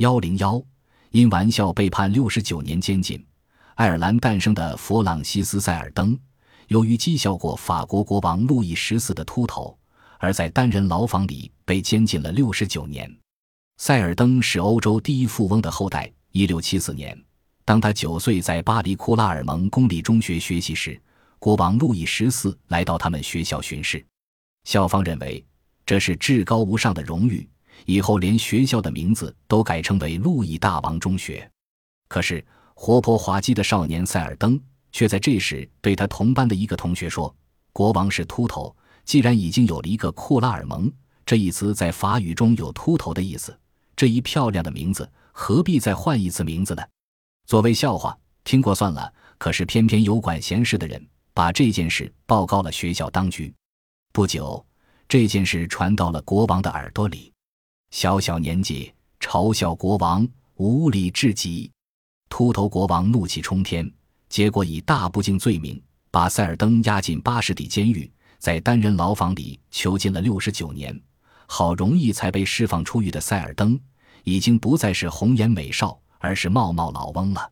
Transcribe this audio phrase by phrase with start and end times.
[0.00, 0.62] 幺零幺，
[1.10, 3.22] 因玩笑被判六十九年监禁。
[3.74, 6.18] 爱尔兰诞生的弗朗西斯·塞尔登，
[6.68, 9.78] 由于讥笑过法国国王路易十四的秃头，
[10.18, 13.14] 而在单人牢房里被监禁了六十九年。
[13.76, 16.10] 塞尔登是欧洲第一富翁的后代。
[16.32, 17.22] 一六七四年，
[17.66, 20.98] 当他九岁在巴黎库拉尔蒙公立中学学习时，
[21.38, 24.02] 国王路易十四来到他们学校巡视。
[24.64, 25.44] 校方认为
[25.84, 27.46] 这是至高无上的荣誉，
[27.86, 31.50] 以后连学校的名字都改称为路易大王中学。
[32.08, 34.60] 可是，活泼滑稽的少年塞尔登
[34.92, 37.34] 却在这时对他同班的一个同学说
[37.72, 40.92] ：“国王是秃头，既然已经有了一个库拉尔蒙，
[41.24, 43.56] 这一词在法语中有秃头的意思，
[43.94, 46.82] 这一漂亮的名字。”何必再换一次名字呢？
[47.46, 49.10] 作为笑话听过算了。
[49.38, 53.54] 可是偏偏有管闲事的人把这件事报告了学校当局。
[54.12, 54.62] 不久，
[55.08, 57.29] 这件事传到了国王的耳朵里。
[57.90, 61.70] 小小年纪嘲笑国王，无礼至极。
[62.28, 63.90] 秃头国王怒气冲天，
[64.28, 70.98] 结果以大不敬罪名把塞尔登押进巴士底监狱，在单人牢房里囚禁了六十九年。
[71.46, 73.78] 好容易才被释放出狱的塞尔登。
[74.24, 77.50] 已经不再是红颜美少，而是貌貌老翁了。